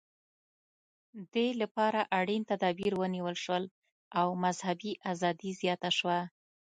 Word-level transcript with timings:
دې 1.33 1.47
لپاره 1.61 2.01
اړین 2.19 2.41
تدابیر 2.51 2.93
ونیول 3.01 3.35
شول 3.43 3.63
او 4.19 4.27
مذهبي 4.43 4.93
ازادي 5.11 5.51
زیاته 5.61 5.89
شوه. 5.97 6.19